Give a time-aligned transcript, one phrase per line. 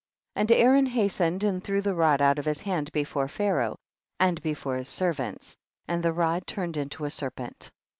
[0.35, 0.41] 36.
[0.41, 3.75] And Aaron hastened and threw the rod out of his hand before Pha raoh
[4.19, 5.55] and before his servants,
[5.87, 7.69] and the rod turned into a serpent.